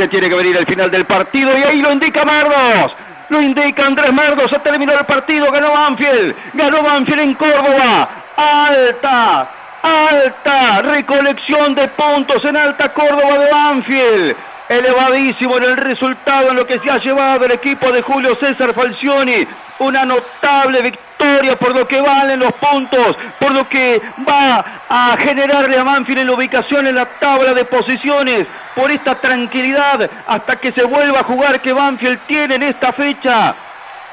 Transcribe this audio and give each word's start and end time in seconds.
Se 0.00 0.08
tiene 0.08 0.30
que 0.30 0.34
venir 0.34 0.56
el 0.56 0.64
final 0.64 0.90
del 0.90 1.04
partido 1.04 1.50
y 1.58 1.62
ahí 1.62 1.82
lo 1.82 1.92
indica 1.92 2.24
Mardos. 2.24 2.96
Lo 3.28 3.42
indica 3.42 3.84
Andrés 3.84 4.10
Mardos. 4.14 4.46
Se 4.50 4.58
terminó 4.60 4.94
el 4.94 5.04
partido. 5.04 5.52
Ganó 5.52 5.72
Banfield. 5.72 6.34
Ganó 6.54 6.82
Banfield 6.82 7.20
en 7.20 7.34
Córdoba. 7.34 8.08
Alta. 8.34 9.50
Alta 9.82 10.80
recolección 10.80 11.74
de 11.74 11.86
puntos 11.88 12.42
en 12.46 12.56
Alta 12.56 12.90
Córdoba 12.94 13.40
de 13.40 13.50
Banfield 13.50 14.36
elevadísimo 14.70 15.56
en 15.56 15.64
el 15.64 15.76
resultado 15.76 16.50
en 16.50 16.56
lo 16.56 16.64
que 16.64 16.78
se 16.78 16.90
ha 16.90 16.98
llevado 16.98 17.44
el 17.44 17.52
equipo 17.52 17.90
de 17.90 18.02
Julio 18.02 18.38
César 18.40 18.72
Falcioni. 18.72 19.44
Una 19.80 20.04
notable 20.04 20.80
victoria 20.82 21.56
por 21.56 21.74
lo 21.76 21.88
que 21.88 22.00
valen 22.00 22.38
los 22.38 22.52
puntos, 22.52 23.16
por 23.40 23.50
lo 23.50 23.68
que 23.68 24.00
va 24.28 24.64
a 24.88 25.16
generarle 25.18 25.76
a 25.76 25.82
Banfield 25.82 26.20
en 26.20 26.26
la 26.28 26.34
ubicación 26.34 26.86
en 26.86 26.94
la 26.94 27.06
tabla 27.18 27.52
de 27.52 27.64
posiciones, 27.64 28.46
por 28.76 28.90
esta 28.92 29.16
tranquilidad 29.16 30.08
hasta 30.26 30.56
que 30.56 30.70
se 30.72 30.84
vuelva 30.84 31.20
a 31.20 31.24
jugar 31.24 31.60
que 31.60 31.72
Banfield 31.72 32.20
tiene 32.28 32.54
en 32.54 32.62
esta 32.62 32.92
fecha. 32.92 33.54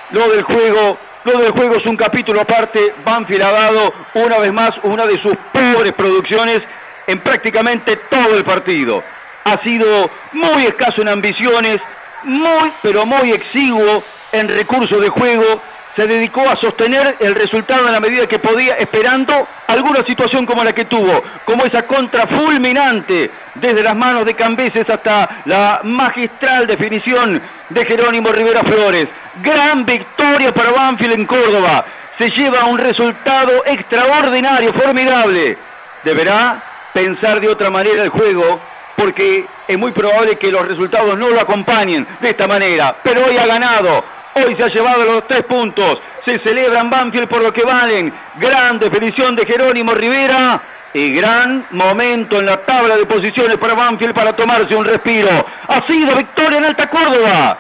Lo 0.09 0.27
del 0.30 0.41
juego 0.41 0.98
lo 1.26 1.39
del 1.39 1.52
juego 1.52 1.76
es 1.76 1.85
un 1.85 1.98
capítulo 1.98 2.41
aparte. 2.41 2.95
Banfield 3.05 3.44
ha 3.44 3.52
dado 3.52 3.94
una 4.13 4.39
vez 4.39 4.53
más 4.53 4.71
una 4.84 5.05
de 5.05 5.21
sus 5.21 5.35
pobres 5.52 5.91
producciones 5.91 6.62
en 7.05 7.20
prácticamente 7.20 7.98
todo 8.09 8.38
el 8.38 8.45
partido 8.45 9.03
ha 9.47 9.63
sido 9.63 10.09
muy 10.33 10.65
escaso 10.65 11.01
en 11.01 11.07
ambiciones, 11.07 11.77
muy, 12.23 12.71
pero 12.81 13.05
muy 13.05 13.31
exiguo 13.31 14.03
en 14.31 14.49
recursos 14.49 14.99
de 14.99 15.07
juego, 15.07 15.61
se 15.95 16.05
dedicó 16.05 16.41
a 16.41 16.59
sostener 16.61 17.15
el 17.20 17.33
resultado 17.33 17.87
en 17.87 17.93
la 17.93 17.99
medida 17.99 18.27
que 18.27 18.37
podía, 18.37 18.75
esperando 18.75 19.47
alguna 19.67 20.01
situación 20.05 20.45
como 20.45 20.63
la 20.63 20.73
que 20.73 20.85
tuvo, 20.85 21.23
como 21.45 21.65
esa 21.65 21.87
contra 21.87 22.27
fulminante 22.27 23.31
desde 23.55 23.81
las 23.81 23.95
manos 23.95 24.25
de 24.25 24.35
Cambeses 24.35 24.87
hasta 24.87 25.41
la 25.45 25.79
magistral 25.84 26.67
definición 26.67 27.41
de 27.70 27.85
Jerónimo 27.85 28.31
Rivera 28.31 28.63
Flores. 28.63 29.07
Gran 29.41 29.85
victoria 29.85 30.54
para 30.54 30.71
Banfield 30.71 31.13
en 31.13 31.26
Córdoba. 31.26 31.85
Se 32.20 32.29
lleva 32.32 32.65
un 32.65 32.77
resultado 32.77 33.63
extraordinario, 33.65 34.73
formidable. 34.73 35.57
Deberá 36.04 36.61
pensar 36.93 37.39
de 37.39 37.49
otra 37.49 37.71
manera 37.71 38.04
el 38.04 38.09
juego 38.09 38.59
porque 38.98 39.45
es 39.67 39.77
muy 39.77 39.91
probable 39.91 40.35
que 40.37 40.51
los 40.51 40.67
resultados 40.67 41.17
no 41.17 41.29
lo 41.29 41.40
acompañen 41.40 42.05
de 42.20 42.29
esta 42.29 42.48
manera. 42.48 42.95
Pero 43.04 43.26
hoy 43.26 43.37
ha 43.37 43.45
ganado, 43.45 44.04
hoy 44.34 44.55
se 44.57 44.63
ha 44.63 44.67
llevado 44.67 45.05
los 45.05 45.27
tres 45.27 45.43
puntos, 45.43 45.99
se 46.26 46.39
celebra 46.43 46.79
en 46.81 46.89
Banfield 46.89 47.27
por 47.27 47.43
lo 47.43 47.54
que 47.54 47.63
valen. 47.63 48.12
Gran 48.37 48.79
definición 48.79 49.35
de 49.35 49.45
Jerónimo 49.45 49.93
Rivera 49.93 50.59
y 50.93 51.12
gran 51.12 51.67
momento 51.71 52.39
en 52.39 52.48
la 52.48 52.57
tabla 52.57 52.98
de 52.98 53.05
posiciones 53.05 53.57
para 53.57 53.76
Banfield 53.76 54.15
para 54.15 54.35
tomarse 54.35 54.76
un 54.76 54.84
respiro. 54.84 55.29
Ha 55.67 55.85
sido 55.87 56.15
victoria 56.15 56.57
en 56.57 56.65
Alta 56.65 56.89
Córdoba. 56.89 57.59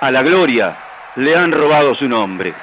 A 0.00 0.10
la 0.12 0.22
gloria 0.22 0.76
le 1.16 1.36
han 1.36 1.50
robado 1.50 1.96
su 1.96 2.08
nombre. 2.08 2.54